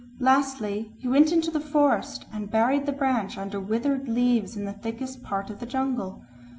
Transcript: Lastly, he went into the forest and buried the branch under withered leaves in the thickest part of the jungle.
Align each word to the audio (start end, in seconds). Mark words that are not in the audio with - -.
Lastly, 0.19 0.93
he 0.97 1.07
went 1.07 1.31
into 1.31 1.51
the 1.51 1.59
forest 1.59 2.25
and 2.33 2.49
buried 2.49 2.87
the 2.87 2.91
branch 2.91 3.37
under 3.37 3.59
withered 3.59 4.07
leaves 4.09 4.57
in 4.57 4.65
the 4.65 4.73
thickest 4.73 5.21
part 5.21 5.51
of 5.51 5.59
the 5.59 5.67
jungle. 5.67 6.23